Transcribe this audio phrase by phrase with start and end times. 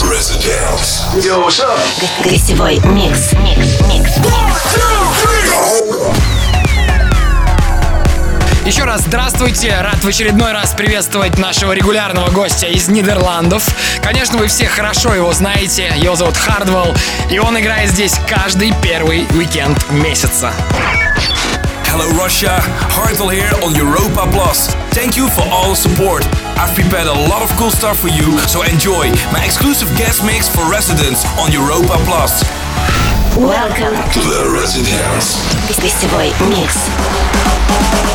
[0.00, 1.04] ResiDANCE.
[1.22, 1.78] Yo, what's up?
[2.24, 3.32] Гостевой микс.
[3.34, 4.12] Микс, микс,
[8.64, 13.68] Еще раз здравствуйте, рад в очередной раз приветствовать нашего регулярного гостя из Нидерландов.
[14.02, 16.94] Конечно, вы все хорошо его знаете, его зовут Hardwell,
[17.30, 20.54] и он играет здесь каждый первый уикенд месяца.
[21.92, 24.74] Hello Russia, Hardwell here on Europa Plus.
[24.92, 26.24] Thank you for all support.
[26.56, 30.48] I've prepared a lot of cool stuff for you, so enjoy my exclusive guest mix
[30.48, 32.42] for residents on Europa Plus.
[33.36, 35.40] Welcome to the Residence.
[35.66, 38.11] This is the boy mix.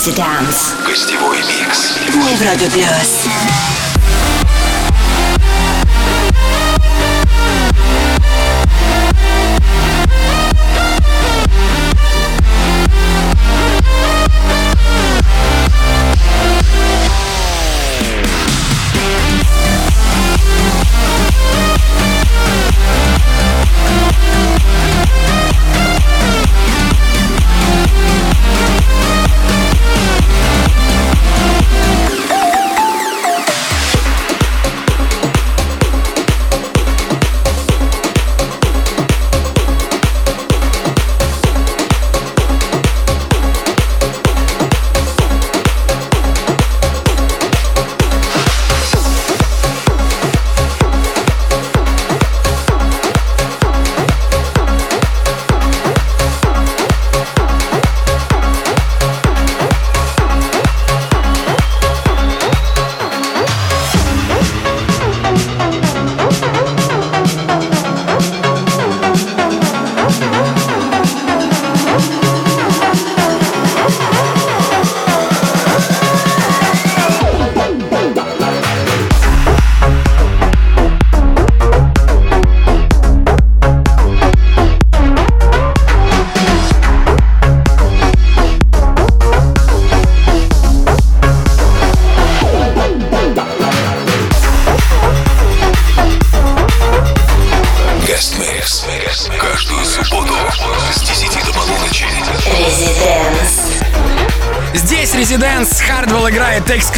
[0.00, 0.74] Residence.
[0.86, 1.98] Гостевой микс.
[2.14, 3.39] Невроду Плюс.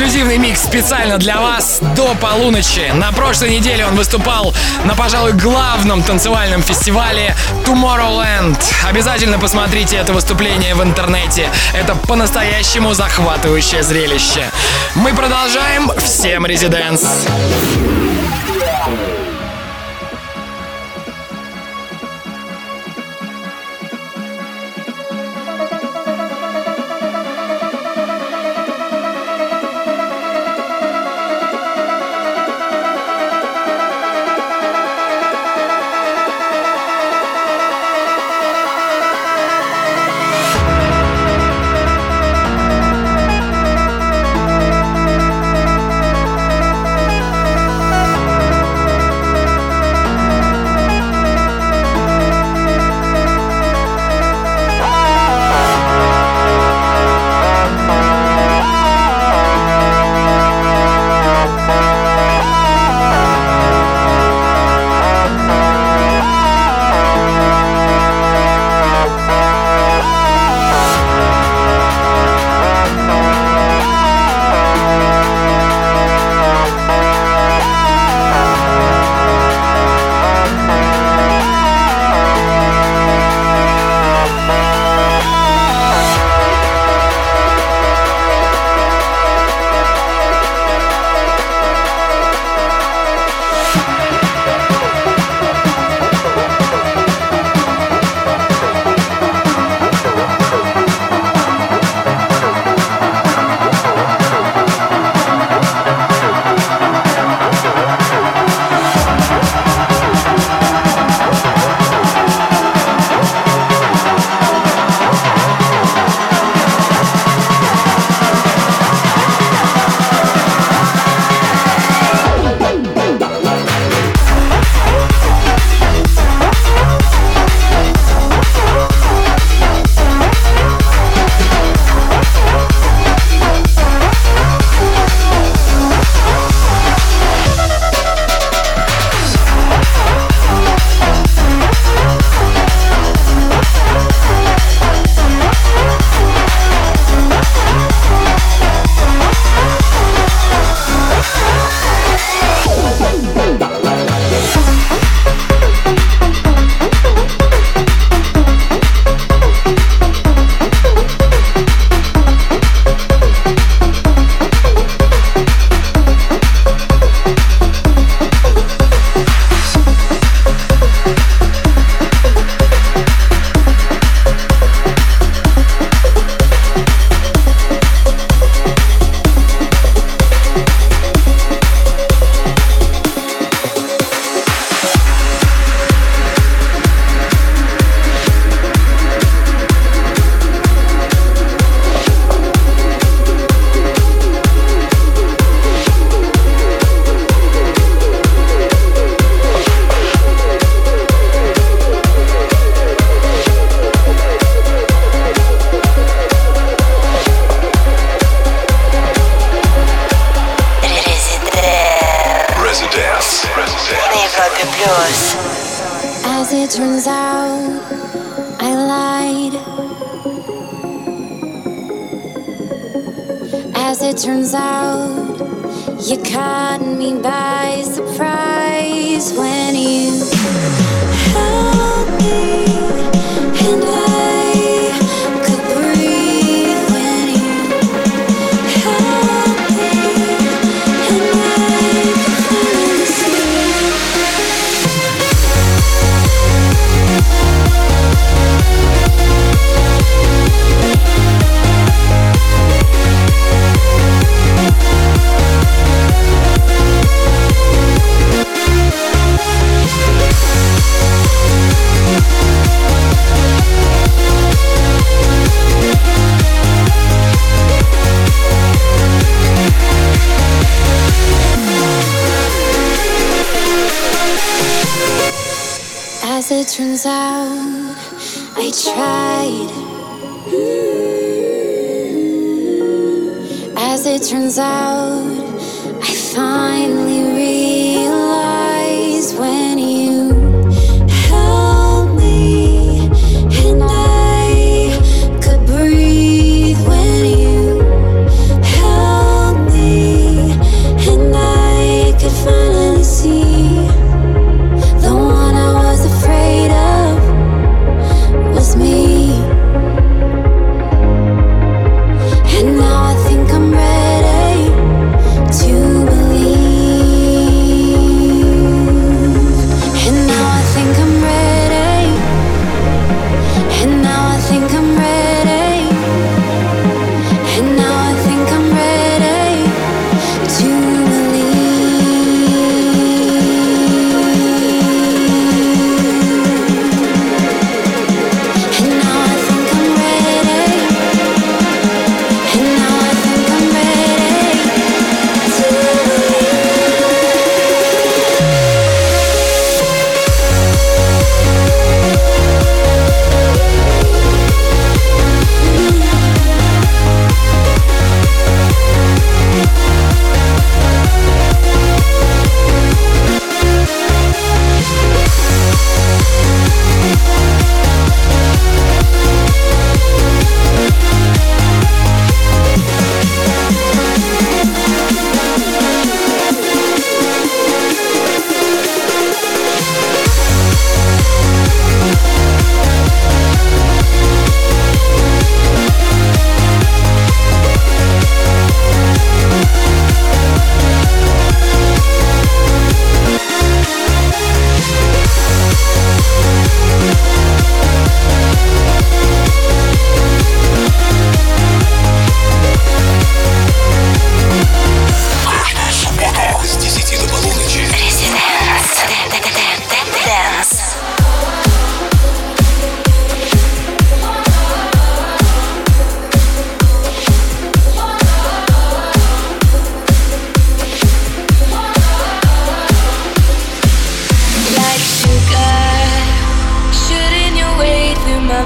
[0.04, 2.92] Эксклюзивный микс специально для вас до полуночи.
[2.94, 7.34] На прошлой неделе он выступал на, пожалуй, главном танцевальном фестивале
[7.66, 8.58] Tomorrowland.
[8.86, 11.50] Обязательно посмотрите это выступление в интернете.
[11.74, 14.52] Это по-настоящему захватывающее зрелище.
[14.96, 15.90] Мы продолжаем.
[15.98, 16.46] Всем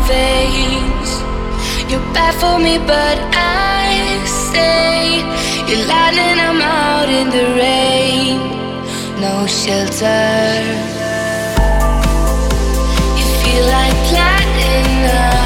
[0.06, 1.10] veins.
[1.90, 5.24] You're bad for me, but I stay.
[5.68, 6.28] You're lightning.
[6.32, 8.38] and I'm out in the rain.
[9.20, 10.26] No shelter.
[13.18, 15.37] You feel like platinum.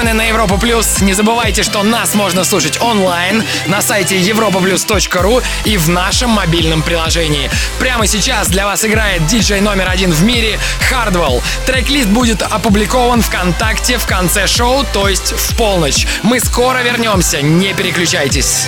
[0.00, 1.00] Настроены на Европу Плюс.
[1.00, 7.50] Не забывайте, что нас можно слушать онлайн на сайте europaplus.ru и в нашем мобильном приложении.
[7.78, 10.58] Прямо сейчас для вас играет диджей номер один в мире
[10.90, 11.42] Hardwell.
[11.66, 16.06] Трек-лист будет опубликован ВКонтакте в конце шоу, то есть в полночь.
[16.22, 18.66] Мы скоро вернемся, не переключайтесь.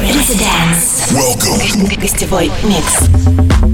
[0.00, 1.12] Residence.
[1.12, 2.00] Welcome.
[2.00, 3.73] Гостевой микс.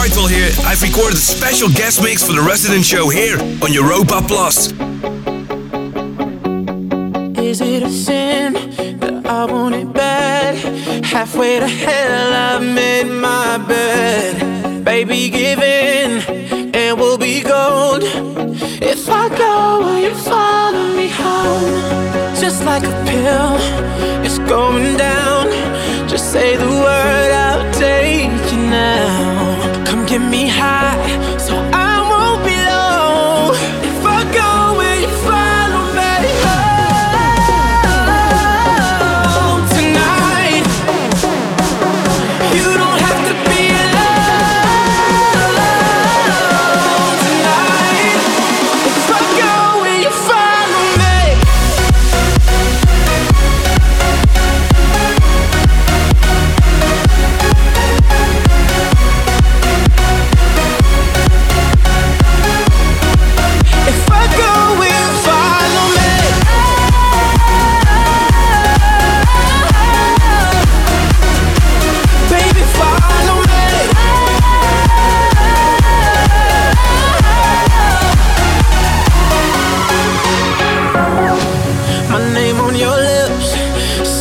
[0.00, 0.50] Hartwell here.
[0.64, 4.72] I've recorded a special guest mix for the Resident Show here on Europa Plus.
[7.38, 8.54] Is it a sin
[9.00, 10.56] that I want it bad?
[11.04, 14.84] Halfway to hell, I've made my bed.
[14.86, 16.22] Baby, give in,
[16.74, 18.02] and we'll be gold.
[18.80, 22.40] If I go, will you follow me home?
[22.40, 23.58] Just like a pill,
[30.70, 30.99] I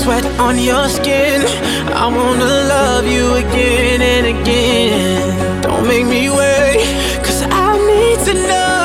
[0.10, 1.42] sweat on your skin.
[2.04, 5.62] I wanna love you again and again.
[5.62, 6.80] Don't make me wait,
[7.24, 8.79] cause I need to know.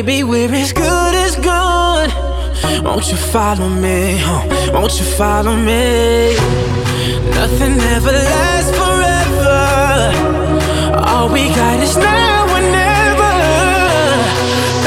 [0.00, 2.08] Baby, we're as good as gone.
[2.82, 4.18] Won't you follow me?
[4.72, 6.36] Won't you follow me?
[7.36, 9.60] Nothing ever lasts forever.
[11.06, 13.36] All we got is now and never.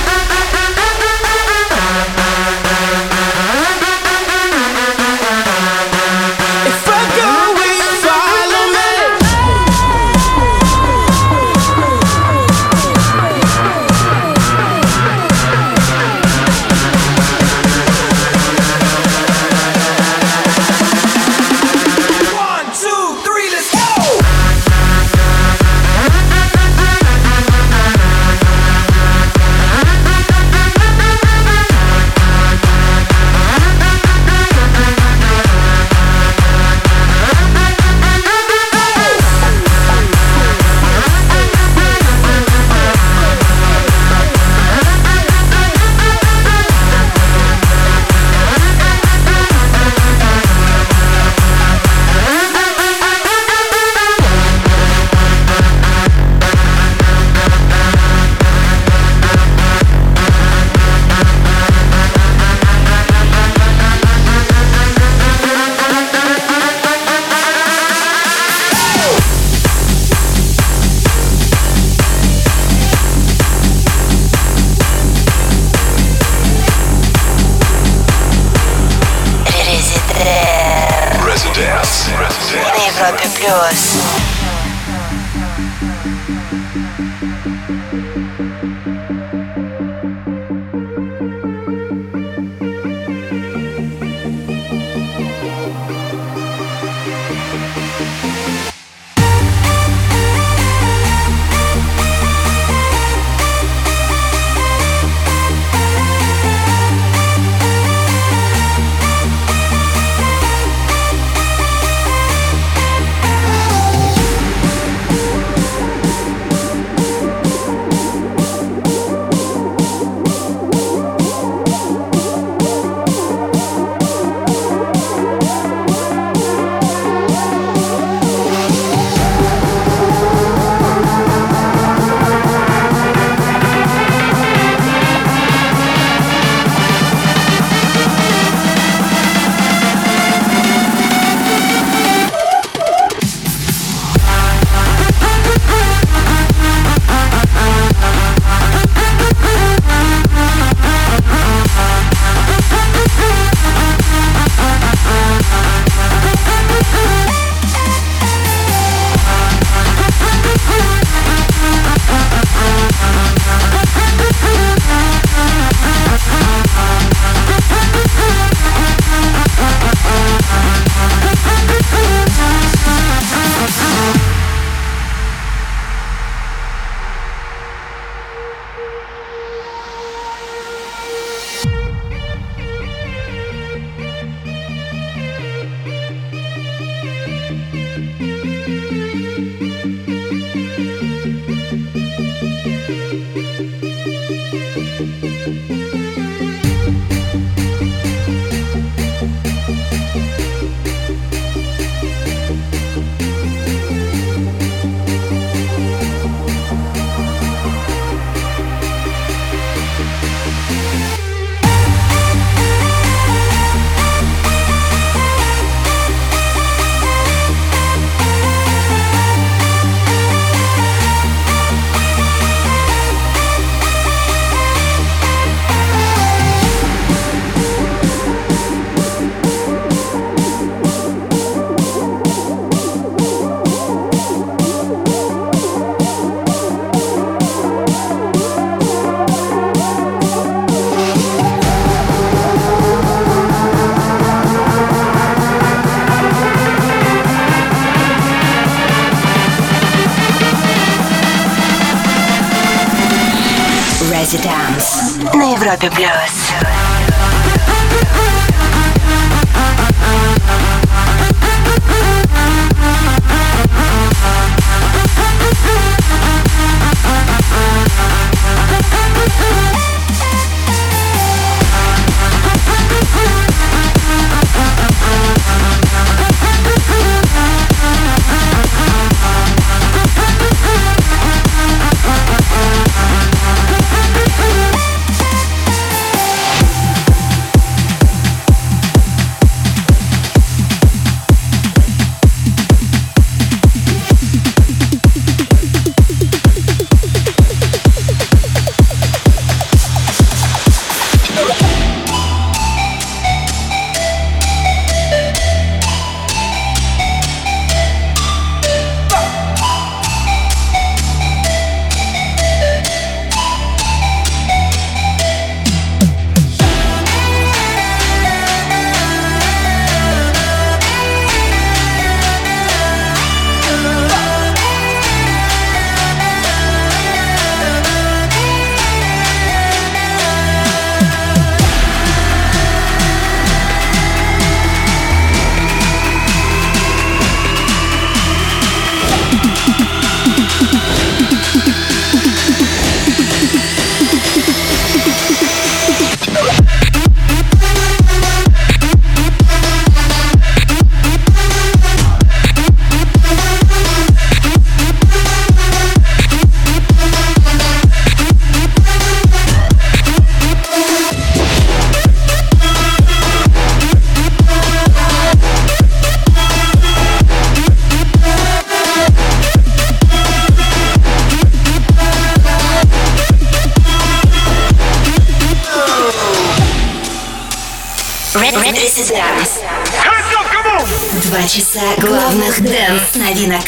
[381.24, 383.62] Два часа главных дэнс-новинок.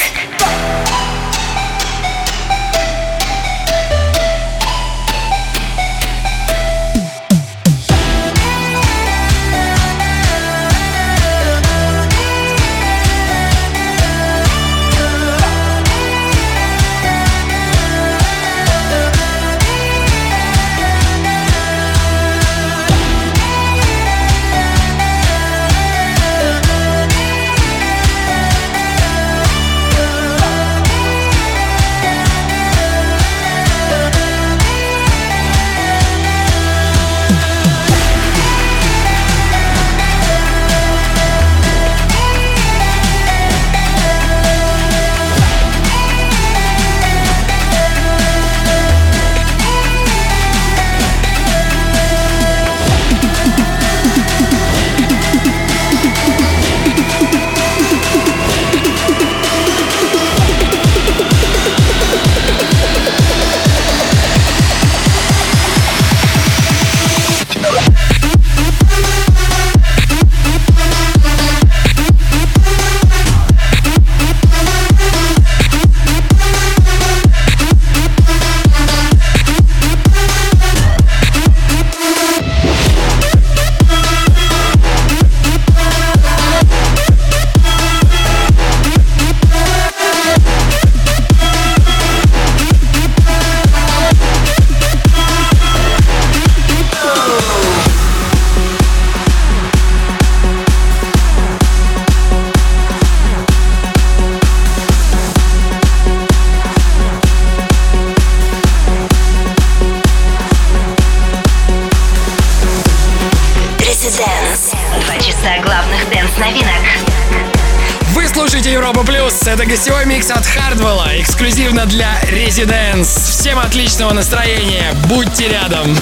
[122.64, 123.30] Residents.
[123.38, 125.94] Всем отличного настроения, будьте рядом.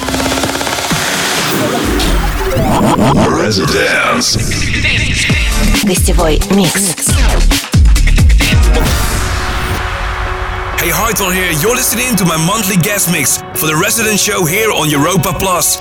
[3.27, 4.39] Residence.
[5.83, 7.09] Гостевой микс.
[10.77, 11.51] Hey, Hartel here.
[11.61, 15.77] You're listening to my monthly guest mix for the Resident Show here on Europa Plus.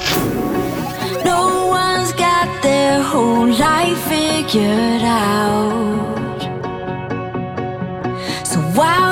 [1.24, 6.18] No one's got their whole life figured out.
[8.74, 9.11] While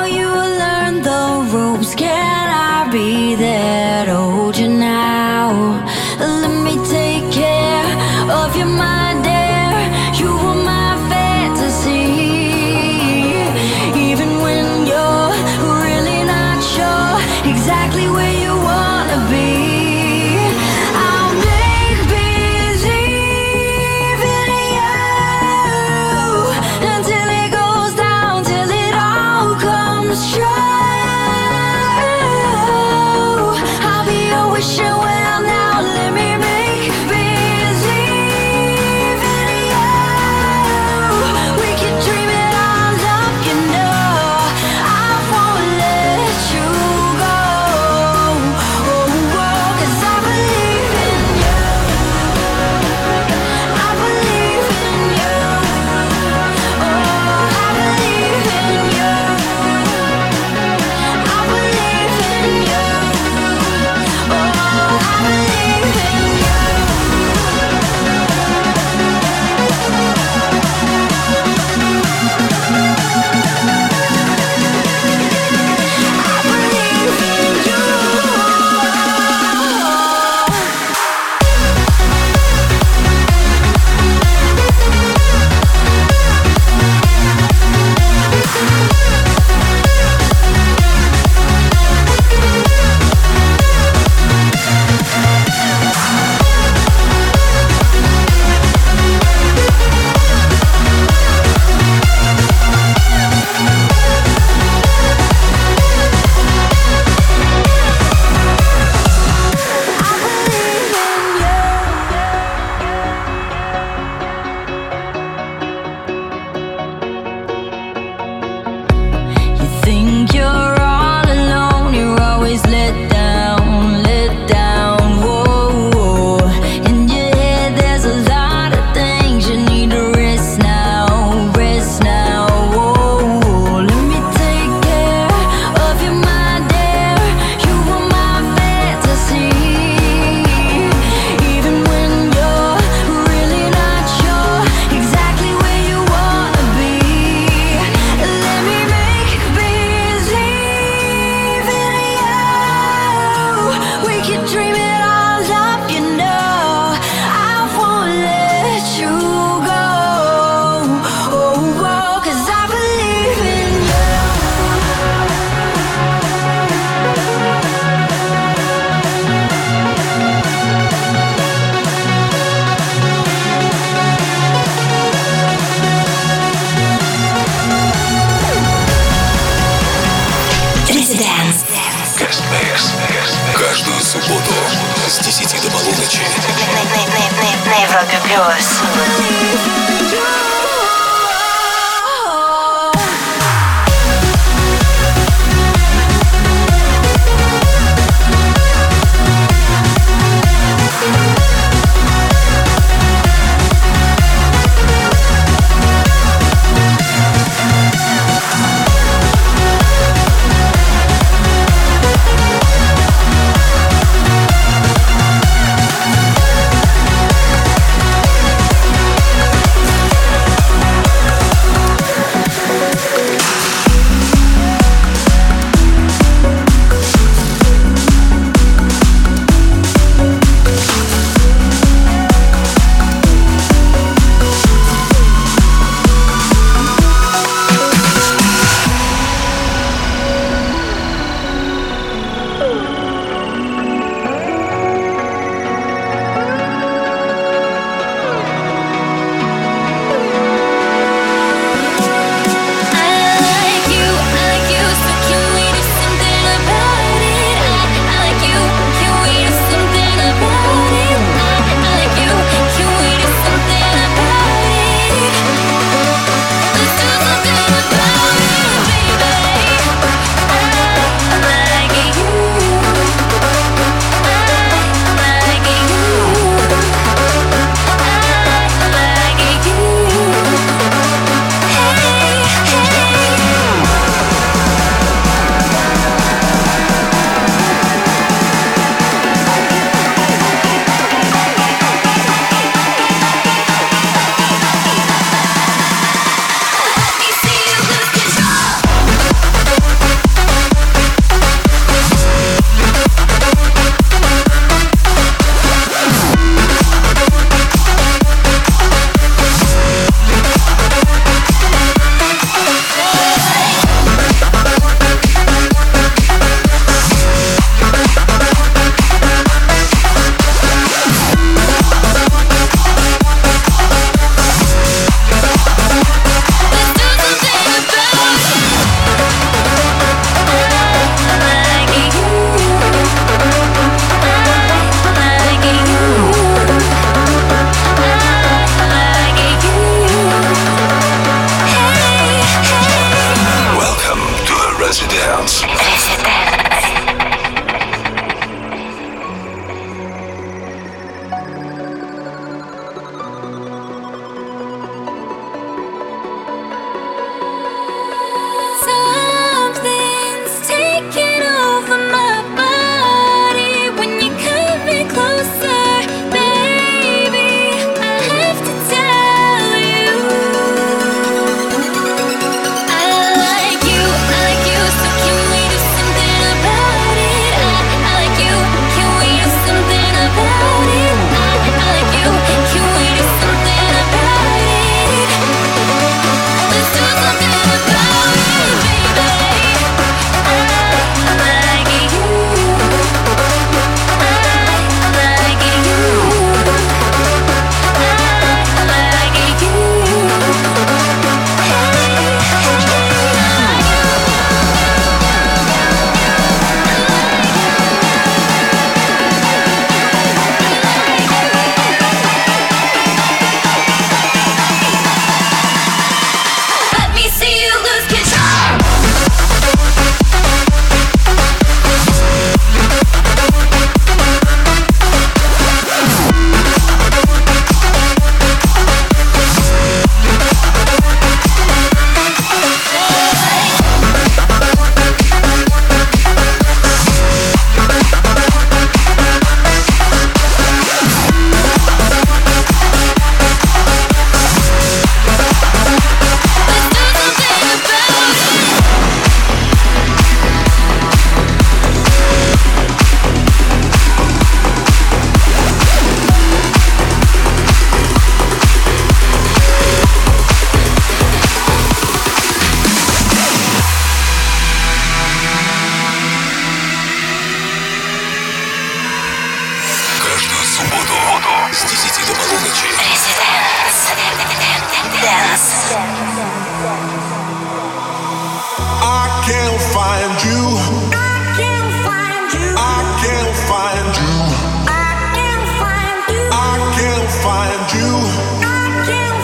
[487.90, 489.41] you.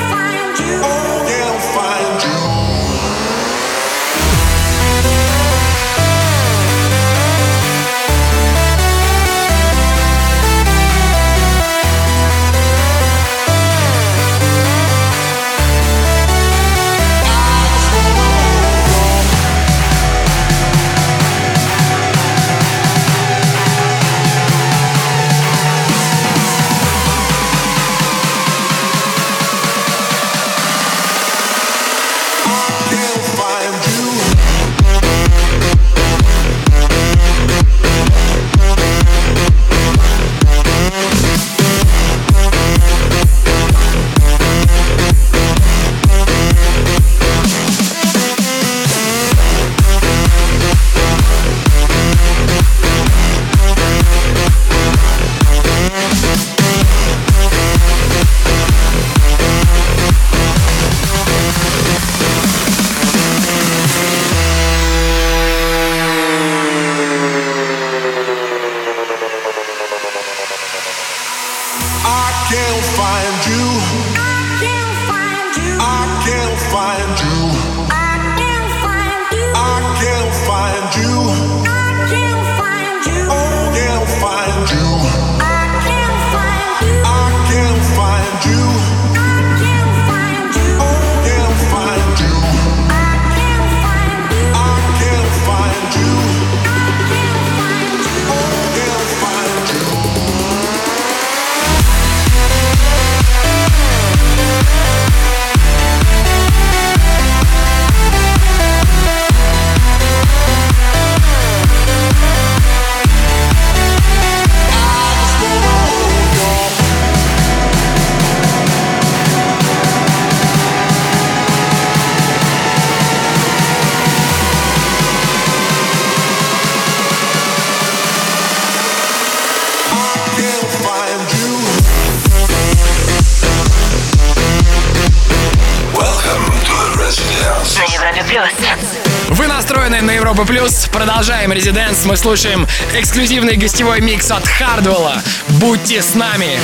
[140.39, 140.87] Европы Плюс.
[140.93, 142.05] Продолжаем Резиденс.
[142.05, 142.65] Мы слушаем
[142.95, 145.21] эксклюзивный гостевой микс от Хардвелла.
[145.61, 146.61] Будьте с нами.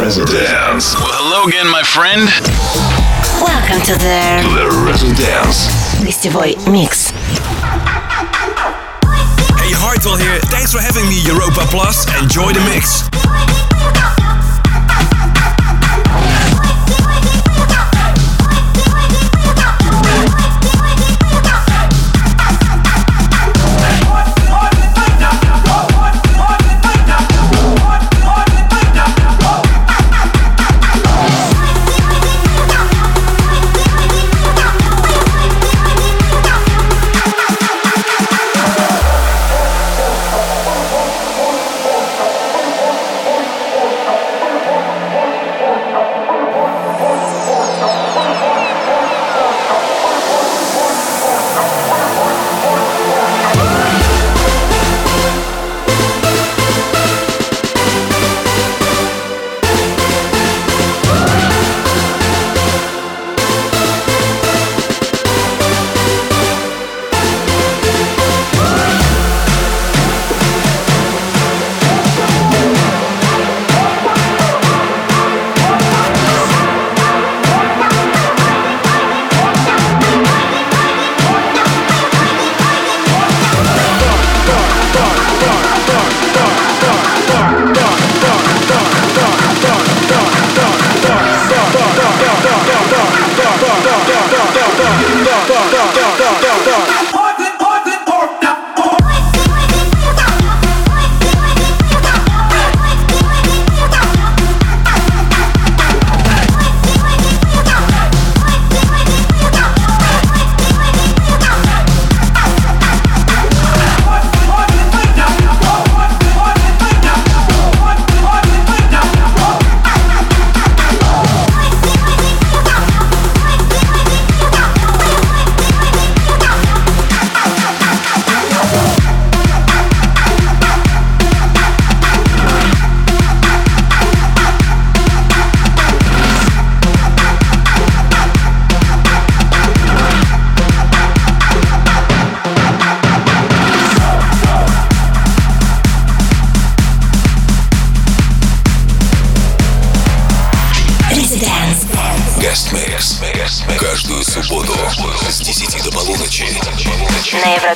[0.00, 0.96] Residence.
[0.96, 2.28] Well, hello again, my friend.
[3.40, 5.70] Welcome to the, the Residence.
[6.04, 7.12] гостевой микс.
[9.60, 10.40] Hey, Hartwell here.
[10.50, 12.06] Thanks for having me, Europa Plus.
[12.20, 13.04] Enjoy the mix.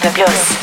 [0.03, 0.60] de Dios.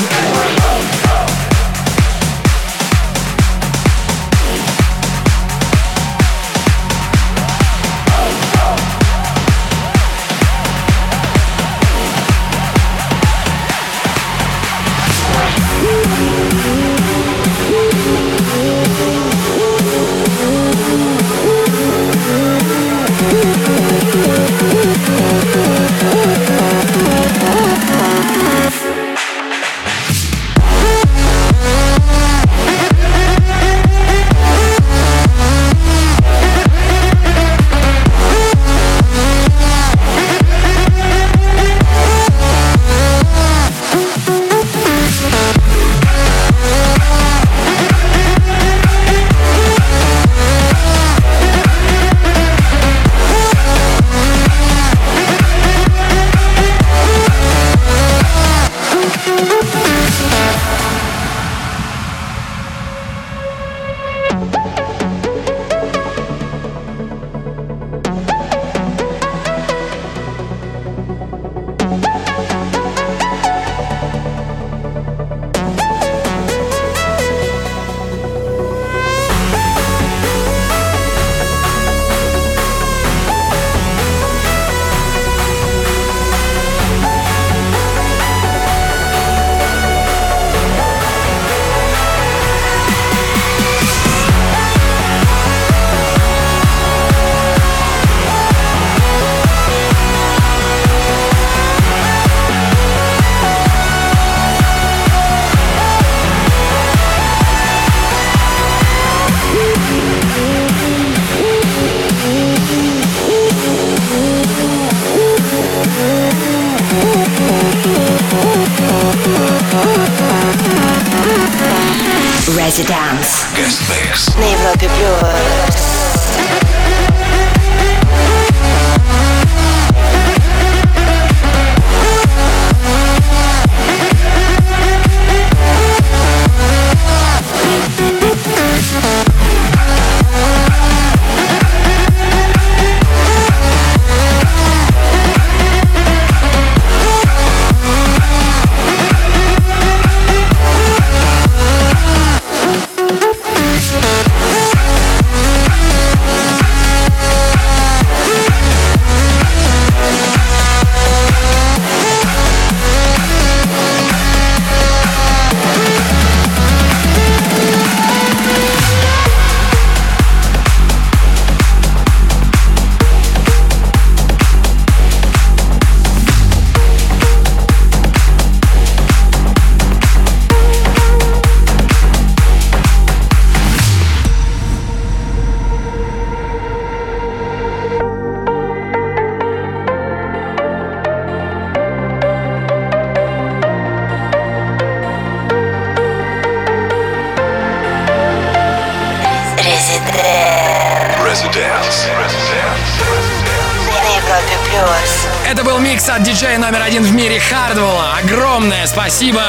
[206.68, 208.18] Номер один в мире Хардвелла.
[208.22, 209.42] Огромное спасибо.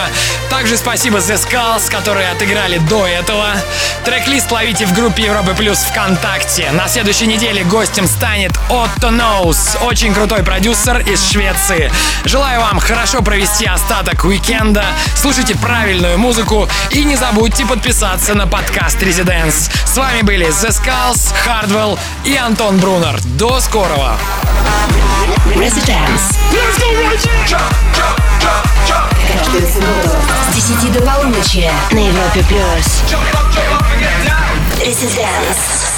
[0.50, 3.46] Также спасибо The Skulls, которые отыграли до этого.
[4.04, 6.70] Трек-лист ловите в группе Европы Плюс ВКонтакте.
[6.70, 11.90] На следующей неделе гостем станет Отто Ноус, очень крутой продюсер из Швеции.
[12.24, 14.84] Желаю вам хорошо провести остаток уикенда,
[15.16, 19.72] слушайте правильную музыку и не забудьте подписаться на подкаст Residence.
[19.84, 23.18] С вами были The Skulls, Hardwell и Антон Брунер.
[23.24, 24.16] До скорого!
[25.46, 26.38] Residence.
[29.32, 30.16] Каждую субботу
[30.50, 33.02] с 10 до полуночи на Европе Плюс.
[34.80, 35.97] Residence.